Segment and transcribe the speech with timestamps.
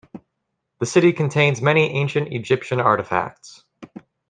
[0.79, 3.65] The city contains many ancient Egyptian artifacts.